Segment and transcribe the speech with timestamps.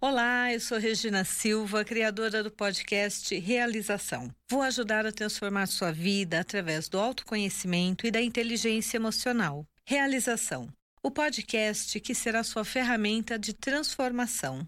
[0.00, 4.30] Olá, eu sou Regina Silva, criadora do podcast Realização.
[4.48, 9.66] Vou ajudar a transformar sua vida através do autoconhecimento e da inteligência emocional.
[9.84, 10.68] Realização
[11.02, 14.64] o podcast que será sua ferramenta de transformação.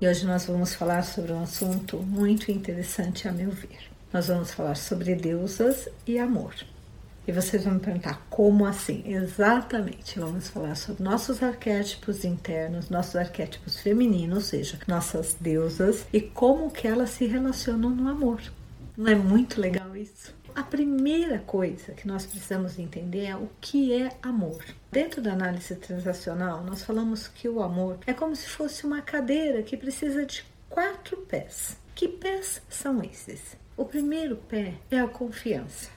[0.00, 3.90] E hoje nós vamos falar sobre um assunto muito interessante, a meu ver.
[4.12, 6.54] Nós vamos falar sobre deusas e amor.
[7.26, 9.02] E vocês vão me perguntar como assim?
[9.06, 16.20] Exatamente, vamos falar sobre nossos arquétipos internos, nossos arquétipos femininos, ou seja, nossas deusas e
[16.20, 18.40] como que elas se relacionam no amor.
[18.96, 20.34] Não é muito legal isso?
[20.54, 24.64] A primeira coisa que nós precisamos entender é o que é amor.
[24.90, 29.62] Dentro da análise transacional, nós falamos que o amor é como se fosse uma cadeira
[29.62, 31.76] que precisa de quatro pés.
[31.94, 33.56] Que pés são esses?
[33.76, 35.88] O primeiro pé é a confiança.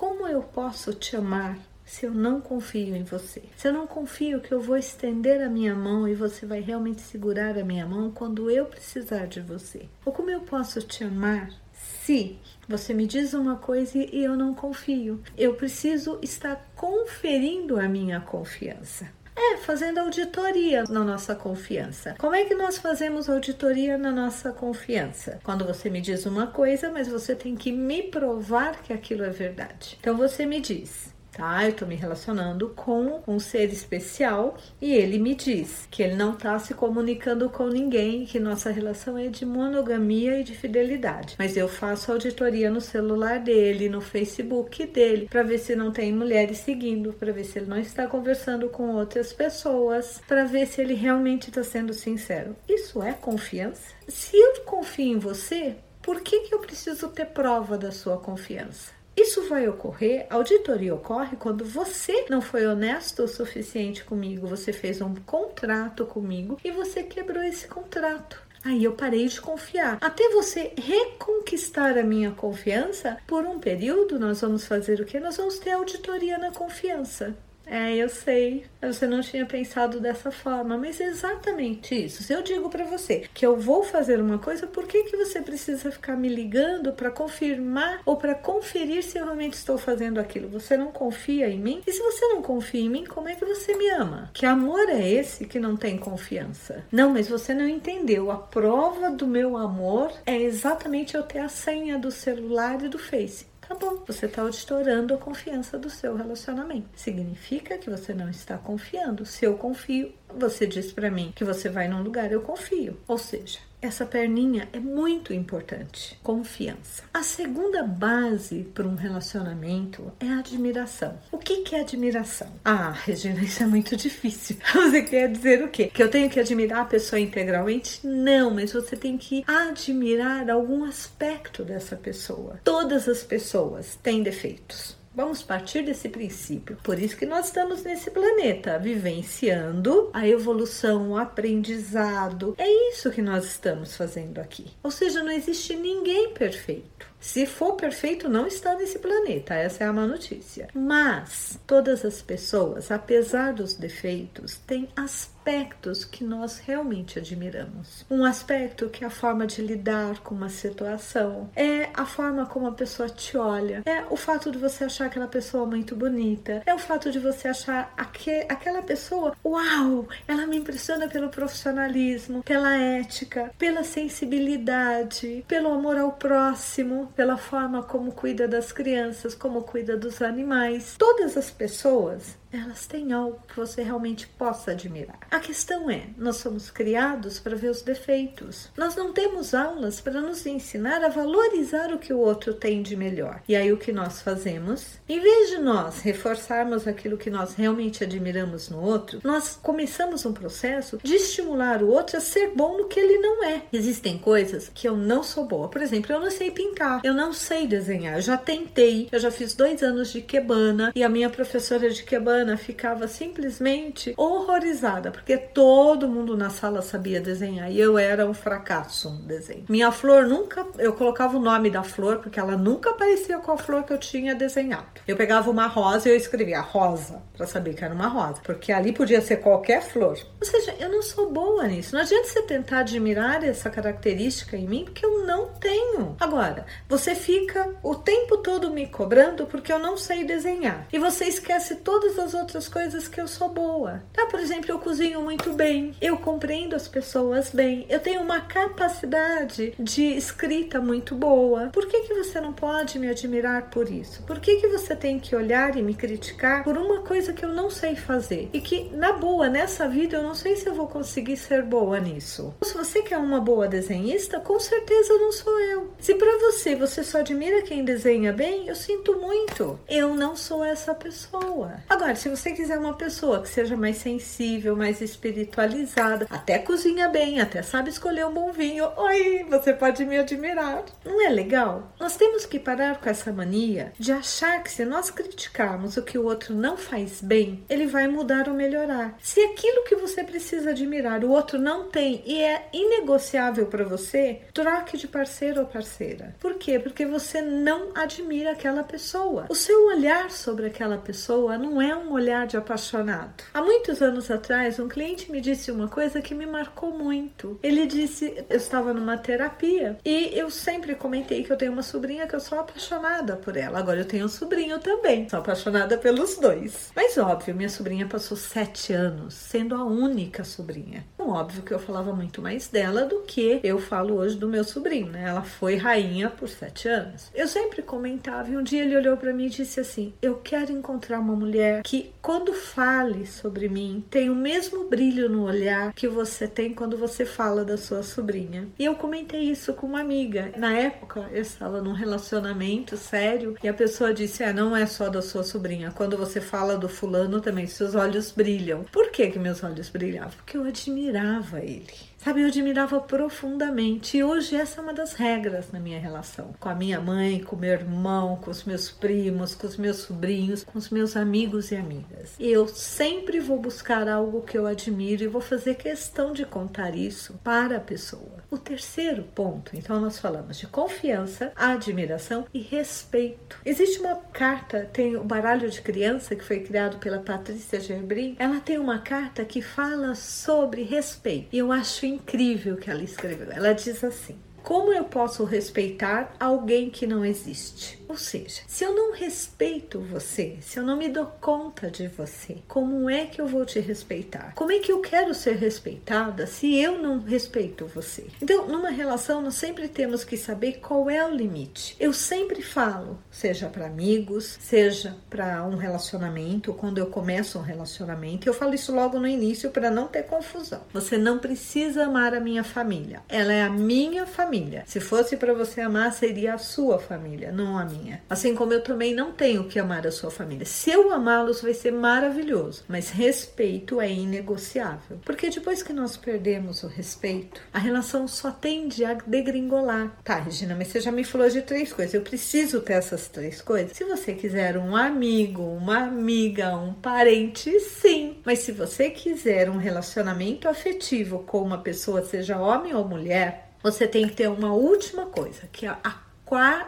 [0.00, 3.42] Como eu posso te amar se eu não confio em você?
[3.54, 7.02] Se eu não confio que eu vou estender a minha mão e você vai realmente
[7.02, 9.90] segurar a minha mão quando eu precisar de você?
[10.02, 14.54] Ou como eu posso te amar se você me diz uma coisa e eu não
[14.54, 15.20] confio?
[15.36, 19.06] Eu preciso estar conferindo a minha confiança.
[19.36, 22.14] É, fazendo auditoria na nossa confiança.
[22.18, 25.40] Como é que nós fazemos auditoria na nossa confiança?
[25.42, 29.30] Quando você me diz uma coisa, mas você tem que me provar que aquilo é
[29.30, 29.96] verdade.
[30.00, 31.66] Então você me diz: tá?
[31.66, 36.34] Eu tô me relacionando com um ser especial e ele me diz que ele não
[36.34, 41.36] tá se comunicando com ninguém, que nossa relação é de monogamia e de fidelidade.
[41.38, 46.12] Mas eu faço auditoria no celular dele, no Facebook dele, para ver se não tem
[46.12, 50.80] mulheres seguindo, para ver se ele não está conversando com outras pessoas, para ver se
[50.80, 52.56] ele realmente está sendo sincero.
[52.68, 53.94] Isso é confiança?
[54.08, 58.99] Se eu confio em você, por que, que eu preciso ter prova da sua confiança?
[59.20, 65.02] Isso vai ocorrer, auditoria ocorre quando você não foi honesto o suficiente comigo, você fez
[65.02, 68.40] um contrato comigo e você quebrou esse contrato.
[68.64, 69.98] Aí eu parei de confiar.
[70.00, 75.20] Até você reconquistar a minha confiança, por um período nós vamos fazer o que?
[75.20, 77.36] Nós vamos ter auditoria na confiança.
[77.70, 78.64] É, eu sei.
[78.82, 82.24] Você não tinha pensado dessa forma, mas é exatamente isso.
[82.24, 85.40] Se eu digo para você que eu vou fazer uma coisa, por que que você
[85.40, 90.48] precisa ficar me ligando para confirmar ou para conferir se eu realmente estou fazendo aquilo?
[90.48, 91.80] Você não confia em mim?
[91.86, 94.30] E se você não confia em mim, como é que você me ama?
[94.34, 96.84] Que amor é esse que não tem confiança?
[96.90, 98.32] Não, mas você não entendeu.
[98.32, 102.98] A prova do meu amor é exatamente eu ter a senha do celular e do
[102.98, 106.88] Face tá bom, você está auditorando a confiança do seu relacionamento.
[106.96, 109.24] Significa que você não está confiando.
[109.24, 112.98] Se eu confio, você diz para mim que você vai num lugar, eu confio.
[113.06, 116.18] Ou seja, essa perninha é muito importante.
[116.22, 117.02] Confiança.
[117.12, 121.18] A segunda base para um relacionamento é a admiração.
[121.32, 122.48] O que, que é admiração?
[122.64, 124.56] Ah, Regina, isso é muito difícil.
[124.72, 125.86] Você quer dizer o quê?
[125.86, 128.06] Que eu tenho que admirar a pessoa integralmente?
[128.06, 132.60] Não, mas você tem que admirar algum aspecto dessa pessoa.
[132.64, 134.99] Todas as pessoas têm defeitos.
[135.20, 136.78] Vamos partir desse princípio.
[136.82, 142.54] Por isso que nós estamos nesse planeta, vivenciando a evolução, o aprendizado.
[142.56, 144.68] É isso que nós estamos fazendo aqui.
[144.82, 147.06] Ou seja, não existe ninguém perfeito.
[147.20, 149.54] Se for perfeito, não está nesse planeta.
[149.54, 150.68] Essa é a má notícia.
[150.74, 158.04] Mas todas as pessoas, apesar dos defeitos, têm aspectos que nós realmente admiramos.
[158.10, 162.66] Um aspecto que é a forma de lidar com uma situação, é a forma como
[162.66, 166.74] a pessoa te olha, é o fato de você achar aquela pessoa muito bonita, é
[166.74, 172.76] o fato de você achar aqu aquela pessoa, uau, ela me impressiona pelo profissionalismo, pela
[172.76, 179.96] ética, pela sensibilidade, pelo amor ao próximo pela forma como cuida das crianças, como cuida
[179.96, 180.96] dos animais.
[180.98, 185.20] Todas as pessoas elas têm algo que você realmente possa admirar.
[185.30, 188.70] A questão é, nós somos criados para ver os defeitos.
[188.76, 192.96] Nós não temos aulas para nos ensinar a valorizar o que o outro tem de
[192.96, 193.40] melhor.
[193.48, 194.98] E aí o que nós fazemos?
[195.08, 200.32] Em vez de nós reforçarmos aquilo que nós realmente admiramos no outro, nós começamos um
[200.32, 203.62] processo de estimular o outro a ser bom no que ele não é.
[203.72, 205.68] Existem coisas que eu não sou boa.
[205.68, 208.16] Por exemplo, eu não sei pintar, eu não sei desenhar.
[208.16, 212.02] Eu já tentei, eu já fiz dois anos de quebana e a minha professora de
[212.02, 218.26] quebana Ana ficava simplesmente horrorizada, porque todo mundo na sala sabia desenhar e eu era
[218.26, 219.64] um fracasso no desenho.
[219.68, 223.58] Minha flor nunca, eu colocava o nome da flor porque ela nunca parecia com a
[223.58, 225.00] flor que eu tinha desenhado.
[225.06, 228.72] Eu pegava uma rosa e eu escrevia rosa para saber que era uma rosa, porque
[228.72, 230.18] ali podia ser qualquer flor.
[230.40, 231.94] Ou seja, eu não sou boa nisso.
[231.94, 236.16] Não adianta você tentar admirar essa característica em mim porque eu não tenho.
[236.18, 241.26] Agora, você fica o tempo todo me cobrando porque eu não sei desenhar e você
[241.26, 244.02] esquece todas as essas outras coisas que eu sou boa.
[244.12, 244.26] Tá?
[244.26, 249.74] Por exemplo, eu cozinho muito bem, eu compreendo as pessoas bem, eu tenho uma capacidade
[249.78, 251.70] de escrita muito boa.
[251.72, 254.22] Por que, que você não pode me admirar por isso?
[254.22, 257.50] Por que, que você tem que olhar e me criticar por uma coisa que eu
[257.50, 258.48] não sei fazer?
[258.52, 261.98] E que, na boa, nessa vida, eu não sei se eu vou conseguir ser boa
[261.98, 262.54] nisso.
[262.62, 265.92] Se você quer uma boa desenhista, com certeza não sou eu.
[265.98, 269.78] Se para você você só admira quem desenha bem, eu sinto muito.
[269.88, 271.80] Eu não sou essa pessoa.
[271.88, 277.40] Agora, se você quiser uma pessoa que seja mais sensível, mais espiritualizada, até cozinha bem,
[277.40, 280.84] até sabe escolher um bom vinho, oi, você pode me admirar.
[281.02, 281.94] Não é legal?
[281.98, 286.18] Nós temos que parar com essa mania de achar que se nós criticarmos o que
[286.18, 289.16] o outro não faz bem, ele vai mudar ou melhorar.
[289.22, 294.42] Se aquilo que você precisa admirar o outro não tem e é inegociável para você,
[294.52, 296.36] troque de parceiro ou parceira.
[296.38, 296.78] Por quê?
[296.78, 299.46] Porque você não admira aquela pessoa.
[299.48, 303.44] O seu olhar sobre aquela pessoa não é um olhar de apaixonado.
[303.52, 307.58] Há muitos anos atrás, um cliente me disse uma coisa que me marcou muito.
[307.62, 312.26] Ele disse: eu estava numa terapia e eu sempre comentei que eu tenho uma sobrinha
[312.26, 313.78] que eu sou apaixonada por ela.
[313.78, 316.90] Agora eu tenho um sobrinho também, sou apaixonada pelos dois.
[316.94, 321.04] Mas óbvio, minha sobrinha passou sete anos sendo a única sobrinha.
[321.20, 324.64] Então, óbvio que eu falava muito mais dela do que eu falo hoje do meu
[324.64, 325.28] sobrinho, né?
[325.28, 327.30] Ela foi rainha por sete anos.
[327.34, 330.72] Eu sempre comentava e um dia ele olhou para mim e disse assim: Eu quero
[330.72, 336.08] encontrar uma mulher que, quando fale sobre mim, tem o mesmo brilho no olhar que
[336.08, 338.66] você tem quando você fala da sua sobrinha.
[338.78, 340.50] E eu comentei isso com uma amiga.
[340.56, 345.10] Na época, eu estava num relacionamento sério e a pessoa disse: É, não é só
[345.10, 345.92] da sua sobrinha.
[345.94, 348.84] Quando você fala do fulano também, seus olhos brilham.
[348.84, 350.32] Por que, que meus olhos brilhavam?
[350.38, 350.64] Porque eu
[351.10, 352.09] admirava ele.
[352.22, 354.18] Sabe, eu admirava profundamente.
[354.18, 356.54] E hoje essa é uma das regras na minha relação.
[356.60, 360.62] Com a minha mãe, com meu irmão, com os meus primos, com os meus sobrinhos,
[360.62, 362.34] com os meus amigos e amigas.
[362.38, 367.40] Eu sempre vou buscar algo que eu admiro e vou fazer questão de contar isso
[367.42, 368.44] para a pessoa.
[368.50, 373.56] O terceiro ponto, então nós falamos de confiança, admiração e respeito.
[373.64, 378.36] Existe uma carta, tem o baralho de criança que foi criado pela Patrícia Gerbrin.
[378.38, 381.48] Ela tem uma carta que fala sobre respeito.
[381.50, 383.50] E eu acho incrível que ela escreveu.
[383.50, 388.00] Ela diz assim: Como eu posso respeitar alguém que não existe?
[388.10, 392.56] Ou seja, se eu não respeito você, se eu não me dou conta de você,
[392.66, 394.52] como é que eu vou te respeitar?
[394.56, 398.26] Como é que eu quero ser respeitada se eu não respeito você?
[398.42, 401.94] Então, numa relação, nós sempre temos que saber qual é o limite.
[402.00, 408.48] Eu sempre falo, seja para amigos, seja para um relacionamento, quando eu começo um relacionamento,
[408.48, 410.82] eu falo isso logo no início para não ter confusão.
[410.92, 414.49] Você não precisa amar a minha família, ela é a minha família.
[414.86, 418.20] Se fosse para você amar, seria a sua família, não a minha.
[418.28, 420.66] Assim como eu também não tenho que amar a sua família.
[420.66, 425.18] Se eu amá-los, vai ser maravilhoso, mas respeito é inegociável.
[425.24, 430.16] Porque depois que nós perdemos o respeito, a relação só tende a degringolar.
[430.24, 432.14] Tá, Regina, mas você já me falou de três coisas.
[432.14, 433.96] Eu preciso ter essas três coisas.
[433.96, 438.38] Se você quiser um amigo, uma amiga, um parente, sim.
[438.44, 444.06] Mas se você quiser um relacionamento afetivo com uma pessoa, seja homem ou mulher, você
[444.06, 446.30] tem que ter uma última coisa, que é a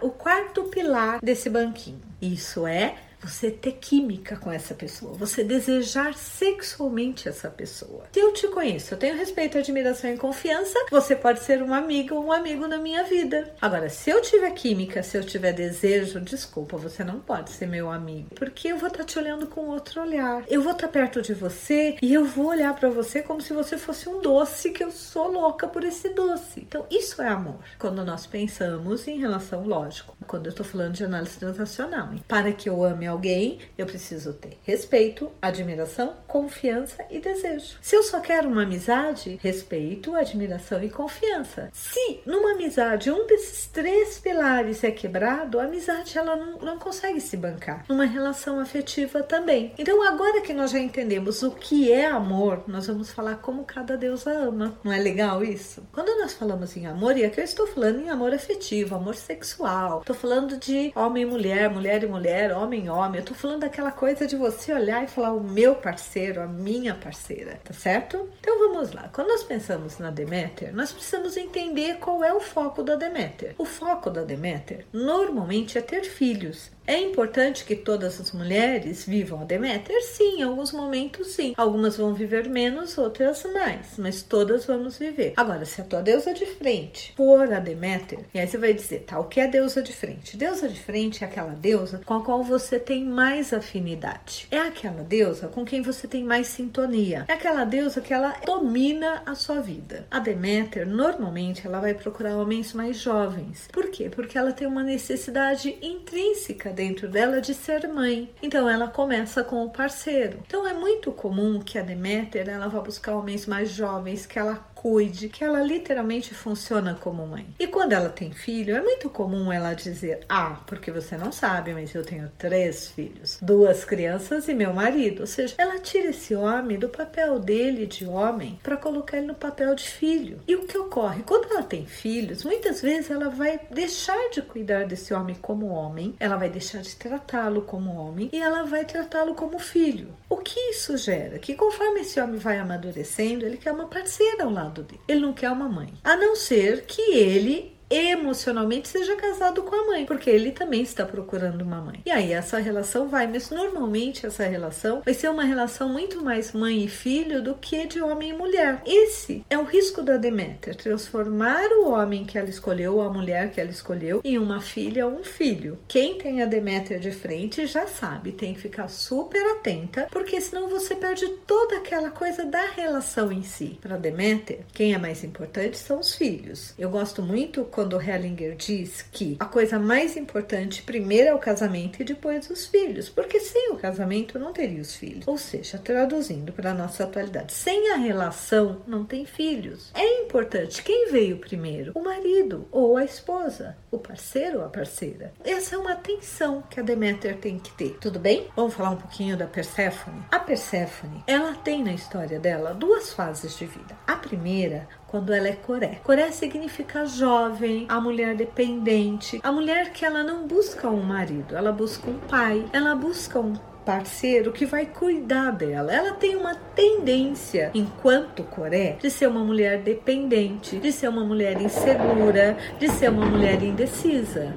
[0.01, 2.01] o quarto pilar desse banquinho.
[2.21, 8.05] Isso é você ter química com essa pessoa, você desejar sexualmente essa pessoa.
[8.13, 12.17] Se eu te conheço, eu tenho respeito, admiração e confiança, você pode ser um amigo
[12.17, 13.55] ou um amigo na minha vida.
[13.61, 17.91] Agora, se eu tiver química, se eu tiver desejo, desculpa, você não pode ser meu
[17.91, 20.43] amigo, porque eu vou estar tá te olhando com outro olhar.
[20.49, 23.53] Eu vou estar tá perto de você e eu vou olhar para você como se
[23.53, 26.61] você fosse um doce que eu sou louca por esse doce.
[26.61, 27.61] Então, isso é amor.
[27.79, 32.69] Quando nós pensamos em relação lógico, quando eu tô falando de análise transacional, para que
[32.69, 37.77] eu ame alguém, eu preciso ter respeito, admiração, confiança e desejo.
[37.81, 41.71] Se eu só quero uma amizade, respeito, admiração e confiança.
[41.73, 47.21] Se numa amizade um desses três pilares é quebrado, a amizade ela não, não consegue
[47.21, 47.85] se bancar.
[47.89, 49.73] Numa relação afetiva também.
[49.79, 53.97] Então agora que nós já entendemos o que é amor, nós vamos falar como cada
[53.97, 54.79] deusa ama.
[54.83, 55.87] Não é legal isso?
[55.93, 60.01] Quando nós falamos em amor, e aqui eu estou falando em amor afetivo, amor sexual,
[60.01, 63.21] estou falando de homem e mulher, mulher e mulher, homem e homem homem.
[63.21, 66.95] Eu tô falando daquela coisa de você olhar e falar o meu parceiro, a minha
[66.95, 68.29] parceira, tá certo?
[68.41, 69.09] Então vamos lá.
[69.13, 73.55] Quando nós pensamos na Deméter, nós precisamos entender qual é o foco da Deméter.
[73.59, 76.71] O foco da Deméter normalmente é ter filhos.
[76.85, 80.03] É importante que todas as mulheres vivam a Deméter?
[80.03, 81.55] Sim, em alguns momentos sim.
[81.57, 85.35] Algumas vão viver menos, outras mais, mas todas vamos viver.
[85.37, 89.05] Agora, se a tua deusa de frente for a Deméter, e aí você vai dizer,
[89.07, 90.37] tá, o que é deusa de frente?
[90.37, 94.49] Deusa de frente é aquela deusa com a qual você tem mais afinidade.
[94.51, 97.27] É aquela deusa com quem você tem mais sintonia.
[97.29, 100.07] É aquela deusa que ela domina a sua vida.
[100.11, 103.69] A Deméter, normalmente, ela vai procurar homens mais jovens.
[103.73, 104.11] Por quê?
[104.11, 108.31] Porque ela tem uma necessidade intrínseca dentro dela de ser mãe.
[108.43, 110.41] Então ela começa com o parceiro.
[110.47, 114.72] Então é muito comum que a Deméter ela vá buscar homens mais jovens que ela
[114.83, 117.47] cuide, que ela literalmente funciona como mãe.
[117.57, 121.73] E quando ela tem filho, é muito comum ela dizer: Ah, porque você não sabe,
[121.73, 125.21] mas eu tenho três filhos, duas crianças e meu marido.
[125.21, 129.35] Ou seja, ela tira esse homem do papel dele de homem para colocar ele no
[129.37, 130.41] papel de filho.
[130.49, 131.23] E o que ocorre?
[131.23, 136.17] Quando ela tem filhos, muitas vezes ela vai deixar de cuidar desse homem como homem,
[136.19, 140.09] ela vai deixar de tratá-lo como homem e ela vai tratá-lo como filho.
[140.29, 141.39] O que isso gera?
[141.39, 144.72] Que conforme esse homem vai amadurecendo, ele quer uma parceira ao lado.
[145.07, 145.93] Ele não quer uma mãe.
[146.03, 151.05] A não ser que ele emocionalmente seja casado com a mãe, porque ele também está
[151.05, 152.01] procurando uma mãe.
[152.07, 156.53] E aí essa relação vai, mas normalmente essa relação vai ser uma relação muito mais
[156.53, 158.83] mãe e filho do que de homem e mulher.
[158.87, 163.51] Esse é o risco da Deméter, transformar o homem que ela escolheu ou a mulher
[163.51, 165.79] que ela escolheu em uma filha ou um filho.
[165.87, 170.69] Quem tem a Deméter de frente já sabe, tem que ficar super atenta, porque senão
[170.69, 173.79] você perde toda aquela coisa da relação em si.
[173.81, 176.75] Para Deméter, quem é mais importante são os filhos.
[176.79, 181.39] Eu gosto muito quando quando Hellinger diz que a coisa mais importante primeiro é o
[181.39, 185.27] casamento e depois os filhos, porque sem o casamento não teria os filhos.
[185.27, 189.91] Ou seja, traduzindo para a nossa atualidade, sem a relação não tem filhos.
[189.95, 195.33] É importante quem veio primeiro, o marido ou a esposa, o parceiro ou a parceira.
[195.45, 197.99] Essa é uma atenção que a Deméter tem que ter.
[198.01, 198.47] Tudo bem?
[198.55, 200.23] Vamos falar um pouquinho da Perséfone.
[200.31, 203.99] A Perséfone, ela tem na história dela duas fases de vida.
[204.07, 206.01] A primeira, quando ela é Coré.
[206.03, 211.71] Coré significa jovem, a mulher dependente, a mulher que ela não busca um marido, ela
[211.71, 213.53] busca um pai, ela busca um
[213.85, 215.93] parceiro que vai cuidar dela.
[215.93, 221.61] Ela tem uma tendência, enquanto Coré, de ser uma mulher dependente, de ser uma mulher
[221.61, 224.55] insegura, de ser uma mulher indecisa.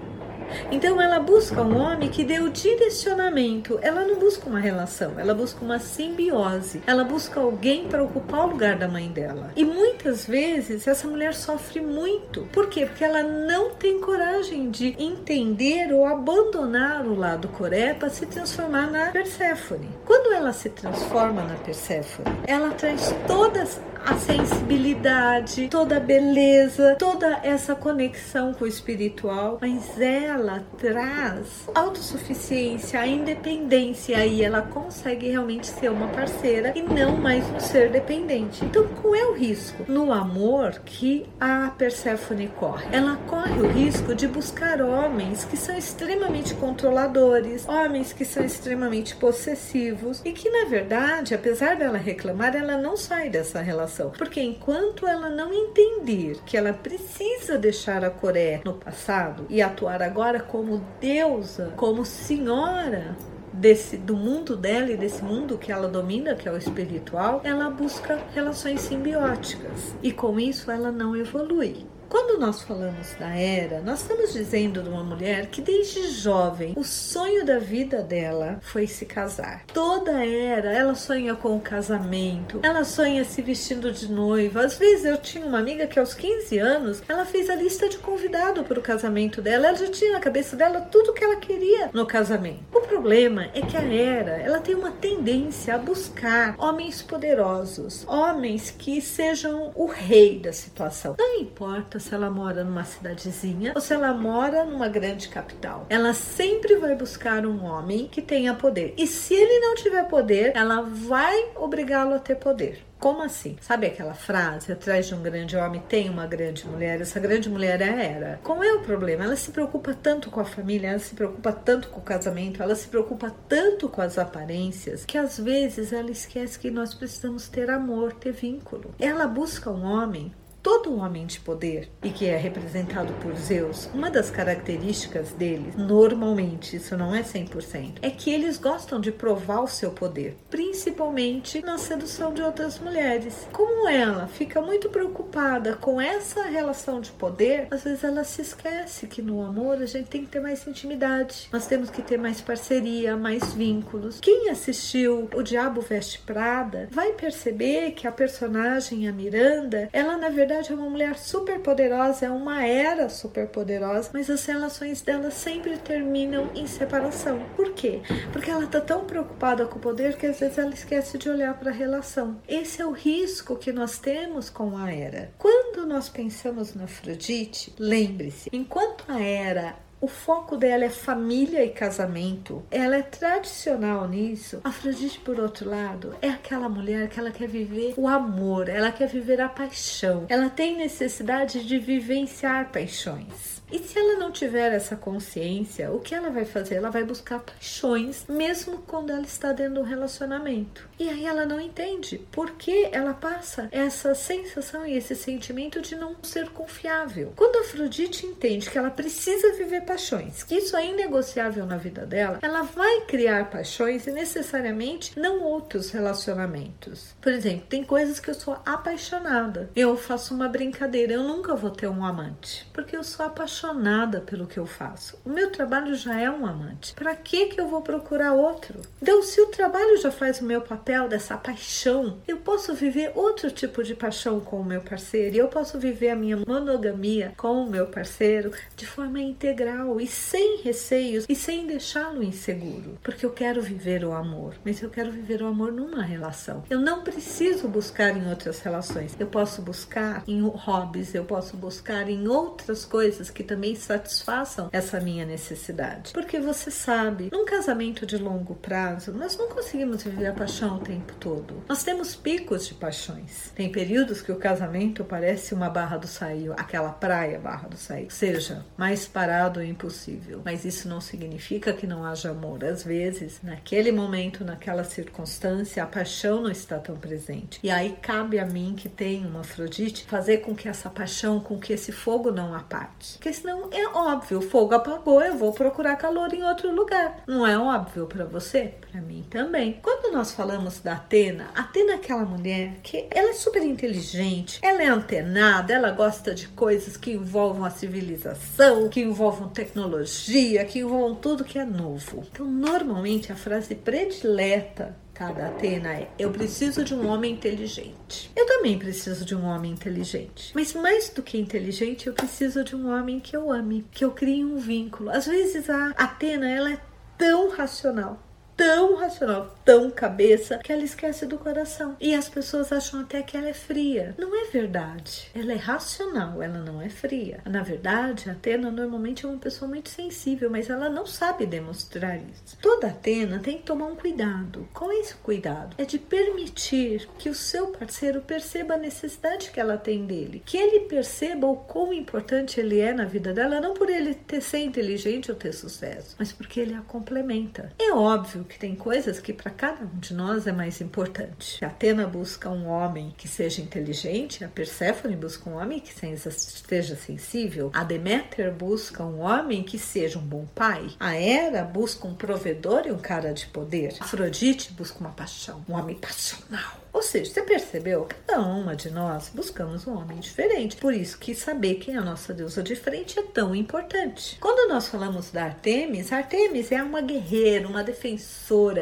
[0.72, 3.80] Então ela busca um homem que dê o direcionamento.
[3.82, 6.82] Ela não busca uma relação, ela busca uma simbiose.
[6.86, 9.52] Ela busca alguém para ocupar o lugar da mãe dela.
[9.56, 12.42] E muitas vezes essa mulher sofre muito.
[12.52, 12.86] Por quê?
[12.86, 18.90] Porque ela não tem coragem de entender ou abandonar o lado Coré para se transformar
[18.92, 19.90] na Perséfone.
[20.06, 27.40] Quando ela se transforma na Perséfone, ela traz todas a sensibilidade, toda a beleza, toda
[27.44, 35.66] essa conexão com o espiritual, mas ela traz autossuficiência, a independência e ela consegue realmente
[35.66, 38.64] ser uma parceira e não mais um ser dependente.
[38.64, 39.92] Então, qual é o risco?
[39.92, 42.86] No amor que a Perséfone corre.
[42.92, 49.16] Ela corre o risco de buscar homens que são extremamente controladores, homens que são extremamente
[49.16, 55.08] possessivos e que, na verdade, apesar dela reclamar, ela não sai dessa relação Porque enquanto
[55.08, 60.86] ela não entender que ela precisa deixar a Coreia no passado e atuar agora como
[61.00, 63.16] deusa, como senhora
[63.54, 67.70] desse do mundo dela e desse mundo que ela domina, que é o espiritual, ela
[67.70, 71.86] busca relações simbióticas e com isso ela não evolui.
[72.10, 76.84] Quando nós falamos da era, nós estamos dizendo de uma mulher que desde jovem o
[76.84, 79.66] sonho da vida dela foi se casar.
[79.74, 84.66] Toda era, ela sonha com o casamento, ela sonha se vestindo de noiva.
[84.66, 87.98] Às vezes eu tinha uma amiga que aos 15 anos, ela fez a lista de
[87.98, 89.68] convidado para o casamento dela.
[89.68, 92.60] Ela já tinha na cabeça dela tudo que ela queria no casamento.
[92.74, 98.72] O problema é que a era, ela tem uma tendência a buscar homens poderosos, homens
[98.72, 101.16] que sejam o rei da situação.
[101.18, 105.86] Não importa importa se ela mora numa cidadezinha ou se ela mora numa grande capital.
[105.90, 108.94] Ela sempre vai buscar um homem que tenha poder.
[108.98, 112.84] E se ele não tiver poder, ela vai obrigá-lo a ter poder.
[113.00, 113.58] Como assim?
[113.62, 114.72] Sabe aquela frase?
[114.72, 117.02] Atrás de um grande homem tem uma grande mulher.
[117.02, 118.40] Essa grande mulher é a Era.
[118.44, 119.26] Qual é o problema?
[119.26, 122.74] Ela se preocupa tanto com a família, ela se preocupa tanto com o casamento, ela
[122.74, 127.70] se preocupa tanto com as aparências, que às vezes ela esquece que nós precisamos ter
[127.70, 128.96] amor, ter vínculo.
[129.00, 130.34] Ela busca um homem
[130.66, 136.78] Todo homem de poder, e que é representado por Zeus, uma das características deles, normalmente,
[136.78, 141.78] isso não é 100%, é que eles gostam de provar o seu poder, principalmente na
[141.78, 143.48] sedução de outras mulheres.
[143.52, 149.06] Como ela fica muito preocupada com essa relação de poder, às vezes ela se esquece
[149.06, 152.42] que no amor a gente tem que ter mais intimidade, nós temos que ter mais
[152.42, 154.20] parceria, mais vínculos.
[154.20, 160.30] Quem assistiu O Diabo Veste Prada vai perceber que a personagem, a Miranda, ela na
[160.30, 165.30] verdade é uma mulher super poderosa, é uma era super poderosa, mas as relações dela
[165.30, 167.40] sempre terminam em separação.
[167.56, 168.02] Por quê?
[168.32, 171.58] Porque ela tá tão preocupada com o poder que às vezes ela esquece de olhar
[171.60, 172.40] para a relação.
[172.48, 175.32] Esse é o risco que nós temos com a era.
[175.38, 181.70] Quando nós pensamos na Afrodite, lembre-se, enquanto a era o foco dela é família e
[181.70, 182.64] casamento.
[182.70, 184.60] Ela é tradicional nisso.
[184.64, 189.08] Afrodite, por outro lado, é aquela mulher que ela quer viver o amor, ela quer
[189.08, 190.26] viver a paixão.
[190.30, 193.56] Ela tem necessidade de vivenciar paixões.
[193.72, 196.76] E se ela não tiver essa consciência, o que ela vai fazer?
[196.76, 200.88] Ela vai buscar paixões, mesmo quando ela está dentro do relacionamento.
[200.98, 205.96] E aí ela não entende por que ela passa essa sensação e esse sentimento de
[205.96, 207.34] não ser confiável.
[207.36, 212.40] Quando Afrodite entende que ela precisa viver paixões, que isso é inegociável na vida dela,
[212.42, 217.14] ela vai criar paixões e necessariamente não outros relacionamentos.
[217.22, 219.70] Por exemplo, tem coisas que eu sou apaixonada.
[219.76, 224.48] Eu faço uma brincadeira, eu nunca vou ter um amante, porque eu sou apaixonada pelo
[224.48, 225.20] que eu faço.
[225.26, 226.94] O meu trabalho já é um amante.
[226.94, 228.80] Para que que eu vou procurar outro?
[229.02, 233.50] Então, se o trabalho já faz o meu papel dessa paixão, eu posso viver outro
[233.50, 235.36] tipo de paixão com o meu parceiro.
[235.36, 240.06] E eu posso viver a minha monogamia com o meu parceiro de forma integral e
[240.06, 245.12] sem receios e sem deixá-lo inseguro, porque eu quero viver o amor, mas eu quero
[245.12, 246.64] viver o amor numa relação.
[246.70, 249.16] Eu não preciso buscar em outras relações.
[249.20, 255.00] Eu posso buscar em hobbies, eu posso buscar em outras coisas que também satisfaçam essa
[255.00, 256.14] minha necessidade.
[256.14, 260.80] Porque você sabe, num casamento de longo prazo, nós não conseguimos viver a paixão o
[260.80, 261.64] tempo todo.
[261.68, 263.52] Nós temos picos de paixões.
[263.56, 268.12] Tem períodos que o casamento parece uma barra do saio, aquela praia barra do saio,
[268.12, 270.42] seja mais parado e impossível.
[270.44, 272.64] Mas isso não significa que não haja amor.
[272.64, 277.60] Às vezes, naquele momento, naquela circunstância, a paixão não está tão presente.
[277.64, 281.60] E aí cabe a mim que tenho uma Afrodite fazer com que essa paixão, com
[281.60, 283.14] que esse fogo não aparte.
[283.14, 287.24] Porque senão é óbvio, o fogo apagou, eu vou procurar calor em outro lugar.
[287.28, 288.74] Não é óbvio para você?
[288.92, 289.80] Para mim também.
[289.82, 294.82] Quando nós falamos da Atena, Atena é aquela mulher que ela é super inteligente, ela
[294.82, 301.16] é antenada, ela gosta de coisas que envolvam a civilização, que envolvam tecnologia, que envolvam
[301.16, 302.24] tudo que é novo.
[302.32, 308.30] Então, normalmente a frase predileta cada Atena é: Eu preciso de um homem inteligente.
[308.36, 310.52] Eu também preciso de um homem inteligente.
[310.54, 314.12] Mas mais do que inteligente, eu preciso de um homem que eu ame, que eu
[314.12, 315.10] crie um vínculo.
[315.10, 316.80] Às vezes a Atena ela é
[317.18, 318.22] tão racional,
[318.56, 321.96] tão racional, tão cabeça, que ela esquece do coração.
[322.00, 324.16] E as pessoas acham até que ela é fria.
[324.18, 325.30] Não é verdade.
[325.34, 327.40] Ela é racional, ela não é fria.
[327.46, 332.18] Na verdade, a Atena normalmente é uma pessoa muito sensível, mas ela não sabe demonstrar
[332.18, 332.58] isso.
[332.62, 334.68] Toda Atena tem que tomar um cuidado.
[334.74, 335.76] Qual é esse cuidado?
[335.78, 340.42] É de permitir que o seu parceiro perceba a necessidade que ela tem dele.
[340.46, 344.42] Que ele perceba o quão importante ele é na vida dela, não por ele ter
[344.42, 347.72] ser inteligente ou ter sucesso, mas porque ele a complementa.
[347.80, 351.64] É óbvio que tem coisas que para cada um de nós é mais importante.
[351.64, 356.96] A Atena busca um homem que seja inteligente, a Perséfone busca um homem que seja
[356.96, 362.16] sensível, a Deméter busca um homem que seja um bom pai, a Hera busca um
[362.16, 366.86] provedor e um cara de poder, a Afrodite busca uma paixão, um homem passional.
[366.96, 368.08] Ou seja, você percebeu?
[368.26, 370.78] Cada uma de nós buscamos um homem diferente.
[370.78, 374.38] Por isso que saber quem é a nossa deusa de frente é tão importante.
[374.40, 378.35] Quando nós falamos da Artemis, Artemis é uma guerreira, uma defensora.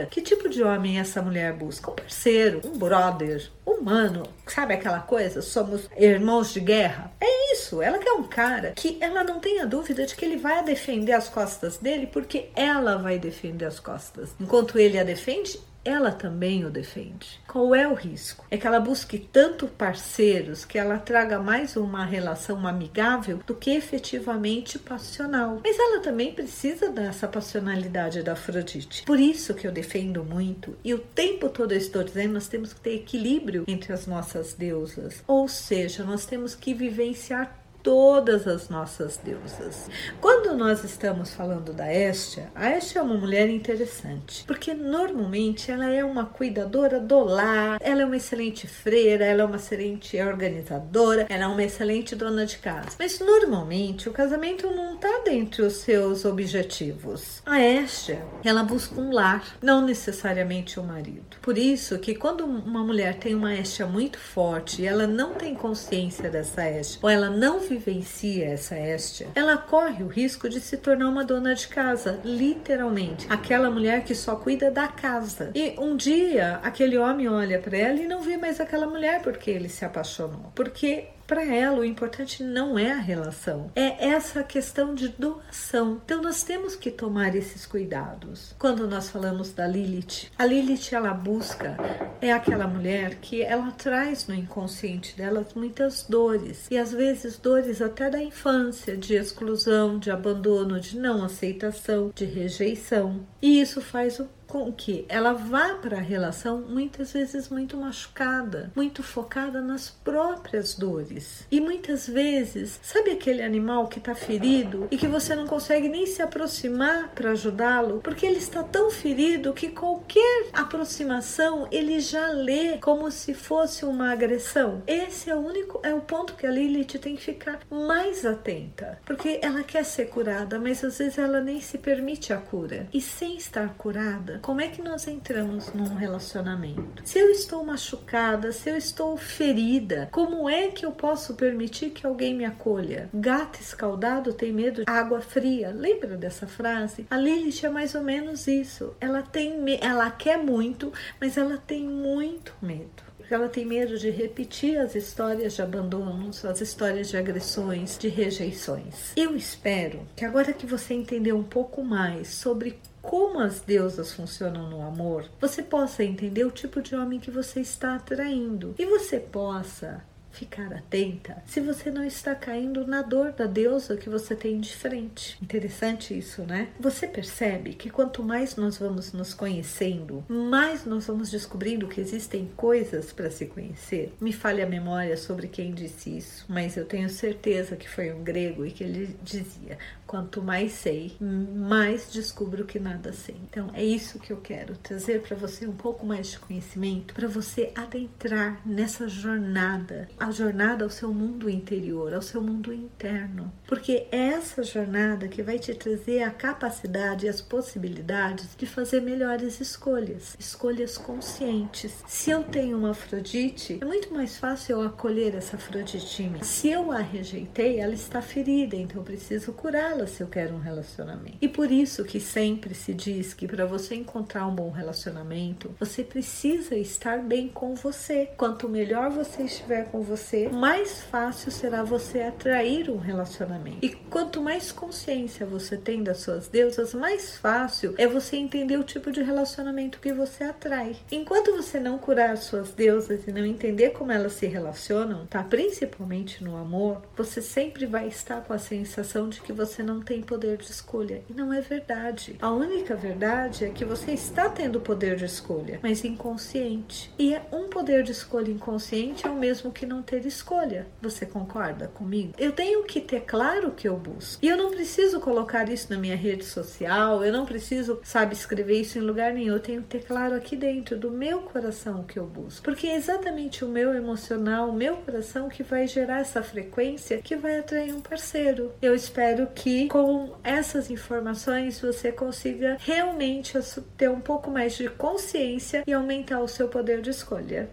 [0.10, 1.92] Que tipo de homem essa mulher busca?
[1.92, 4.24] Um parceiro, um brother, humano.
[4.48, 5.42] Sabe aquela coisa?
[5.42, 7.12] Somos irmãos de guerra?
[7.20, 7.82] É isso.
[7.82, 11.30] Ela quer um cara que ela não tenha dúvida de que ele vai defender as
[11.30, 14.36] costas dele porque ela vai defender as costas.
[14.40, 17.40] Enquanto ele a defende, ela também o defende.
[17.48, 18.46] Qual é o risco?
[18.50, 23.72] É que ela busque tanto parceiros que ela traga mais uma relação amigável do que
[23.72, 25.60] efetivamente passional.
[25.64, 29.04] Mas ela também precisa dessa passionalidade da Afrodite.
[29.04, 32.74] Por isso que eu defendo muito e o tempo todo eu estou dizendo nós temos
[32.74, 35.24] que ter equilíbrio entre as nossas deusas.
[35.28, 39.90] Ou seja, nós temos que vivenciar todas as nossas deusas.
[40.22, 45.72] Quando quando nós estamos falando da Estia, a Estia é uma mulher interessante, porque normalmente
[45.72, 50.16] ela é uma cuidadora do lar, ela é uma excelente freira, ela é uma excelente
[50.22, 52.90] organizadora, ela é uma excelente dona de casa.
[53.00, 57.42] Mas normalmente o casamento não está dentre os seus objetivos.
[57.48, 61.38] A Estia, ela busca um lar, não necessariamente o um marido.
[61.42, 65.56] Por isso que quando uma mulher tem uma Estia muito forte e ela não tem
[65.56, 70.08] consciência dessa Estia, ou ela não vivencia essa Estia, ela corre o
[70.44, 73.26] risco de se tornar uma dona de casa, literalmente.
[73.30, 75.52] Aquela mulher que só cuida da casa.
[75.56, 79.50] E um dia aquele homem olha para ela e não vê mais aquela mulher porque
[79.50, 80.52] ele se apaixonou.
[80.56, 86.02] Porque para ela, o importante não é a relação, é essa questão de doação.
[86.04, 88.56] Então, nós temos que tomar esses cuidados.
[88.60, 91.78] Quando nós falamos da Lilith, a Lilith ela busca,
[92.22, 97.82] é aquela mulher que ela traz no inconsciente dela muitas dores, e às vezes dores
[97.82, 103.26] até da infância, de exclusão, de abandono, de não aceitação, de rejeição.
[103.42, 108.72] E isso faz o com que ela vá para a relação muitas vezes muito machucada,
[108.76, 111.48] muito focada nas próprias dores.
[111.50, 116.06] E muitas vezes, sabe aquele animal que está ferido e que você não consegue nem
[116.06, 122.78] se aproximar para ajudá-lo, porque ele está tão ferido que qualquer aproximação ele já lê
[122.78, 124.84] como se fosse uma agressão.
[124.86, 129.00] Esse é o único, é o ponto que a Lilith tem que ficar mais atenta,
[129.04, 132.88] porque ela quer ser curada, mas às vezes ela nem se permite a cura.
[132.94, 137.02] E sem estar curada, como é que nós entramos num relacionamento?
[137.06, 142.06] Se eu estou machucada, se eu estou ferida, como é que eu posso permitir que
[142.06, 143.10] alguém me acolha?
[143.14, 145.72] Gato escaldado tem medo de água fria.
[145.74, 147.08] Lembra dessa frase?
[147.10, 148.94] A Lilith é mais ou menos isso.
[149.00, 154.78] Ela tem, ela quer muito, mas ela tem muito medo ela tem medo de repetir
[154.78, 159.12] as histórias de abandonos, as histórias de agressões, de rejeições.
[159.16, 164.70] Eu espero que agora que você entendeu um pouco mais sobre como as deusas funcionam
[164.70, 168.74] no amor, você possa entender o tipo de homem que você está atraindo.
[168.80, 170.02] E você possa
[170.34, 174.76] ficar atenta se você não está caindo na dor da deusa que você tem de
[174.76, 175.38] frente.
[175.42, 176.70] Interessante isso, né?
[176.80, 182.50] Você percebe que quanto mais nós vamos nos conhecendo, mais nós vamos descobrindo que existem
[182.58, 184.14] coisas para se conhecer.
[184.20, 188.24] Me falha a memória sobre quem disse isso, mas eu tenho certeza que foi um
[188.24, 193.36] grego e que ele dizia: quanto mais sei, mais descubro que nada sei.
[193.50, 197.28] Então é isso que eu quero trazer para você um pouco mais de conhecimento, para
[197.28, 203.52] você adentrar nessa jornada a jornada ao seu mundo interior, ao seu mundo interno.
[203.68, 209.02] Porque é essa jornada que vai te trazer a capacidade e as possibilidades de fazer
[209.02, 212.04] melhores escolhas, escolhas conscientes.
[212.08, 216.32] Se eu tenho uma Afrodite, é muito mais fácil eu acolher essa Afrodite.
[216.42, 220.60] Se eu a rejeitei, ela está ferida, então eu preciso curá-la se eu quero um
[220.60, 221.38] relacionamento.
[221.42, 226.02] E por isso que sempre se diz que para você encontrar um bom relacionamento, você
[226.02, 228.30] precisa estar bem com você.
[228.38, 233.80] Quanto melhor você estiver com você, você, mais fácil será você atrair um relacionamento.
[233.82, 238.84] E quanto mais consciência você tem das suas deusas, mais fácil é você entender o
[238.84, 240.96] tipo de relacionamento que você atrai.
[241.12, 245.44] Enquanto você não curar suas deusas e não entender como elas se relacionam, tá?
[245.44, 250.22] Principalmente no amor, você sempre vai estar com a sensação de que você não tem
[250.22, 251.24] poder de escolha.
[251.28, 252.36] E não é verdade.
[252.40, 257.12] A única verdade é que você está tendo poder de escolha, mas inconsciente.
[257.18, 260.88] E é um poder de escolha inconsciente é o mesmo que não ter escolha.
[261.02, 262.34] Você concorda comigo?
[262.38, 264.44] Eu tenho que ter claro o que eu busco.
[264.44, 268.82] E eu não preciso colocar isso na minha rede social, eu não preciso, sabe, escrever
[268.82, 269.54] isso em lugar nenhum.
[269.54, 272.64] Eu tenho que ter claro aqui dentro do meu coração o que eu busco.
[272.64, 277.36] Porque é exatamente o meu emocional, o meu coração que vai gerar essa frequência que
[277.36, 278.72] vai atrair um parceiro.
[278.82, 283.58] Eu espero que com essas informações você consiga realmente
[283.98, 287.70] ter um pouco mais de consciência e aumentar o seu poder de escolha.